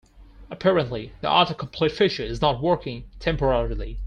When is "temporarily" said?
3.19-3.99